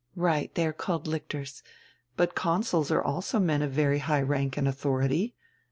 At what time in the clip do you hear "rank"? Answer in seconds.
4.23-4.57